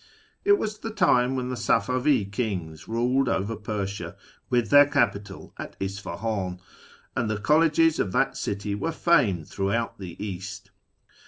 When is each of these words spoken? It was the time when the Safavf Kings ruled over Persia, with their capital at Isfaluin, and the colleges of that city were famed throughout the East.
It 0.43 0.53
was 0.57 0.79
the 0.79 0.89
time 0.89 1.35
when 1.35 1.49
the 1.49 1.55
Safavf 1.55 2.31
Kings 2.31 2.87
ruled 2.87 3.29
over 3.29 3.55
Persia, 3.55 4.15
with 4.49 4.71
their 4.71 4.87
capital 4.87 5.53
at 5.59 5.77
Isfaluin, 5.79 6.59
and 7.15 7.29
the 7.29 7.37
colleges 7.37 7.99
of 7.99 8.11
that 8.11 8.35
city 8.35 8.73
were 8.73 8.91
famed 8.93 9.47
throughout 9.47 9.99
the 9.99 10.15
East. 10.19 10.71